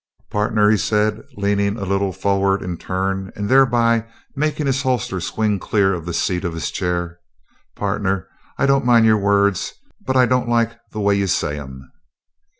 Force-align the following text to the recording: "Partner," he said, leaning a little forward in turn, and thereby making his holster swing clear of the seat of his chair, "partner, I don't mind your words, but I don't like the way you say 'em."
"Partner," 0.31 0.71
he 0.71 0.77
said, 0.77 1.21
leaning 1.37 1.77
a 1.77 1.85
little 1.85 2.11
forward 2.11 2.63
in 2.63 2.75
turn, 2.77 3.31
and 3.35 3.47
thereby 3.47 4.07
making 4.35 4.65
his 4.65 4.81
holster 4.81 5.19
swing 5.21 5.59
clear 5.59 5.93
of 5.93 6.05
the 6.07 6.11
seat 6.15 6.43
of 6.43 6.55
his 6.55 6.71
chair, 6.71 7.19
"partner, 7.75 8.27
I 8.57 8.65
don't 8.65 8.83
mind 8.83 9.05
your 9.05 9.19
words, 9.19 9.73
but 10.03 10.17
I 10.17 10.25
don't 10.25 10.49
like 10.49 10.71
the 10.89 10.99
way 11.01 11.13
you 11.13 11.27
say 11.27 11.59
'em." 11.59 11.91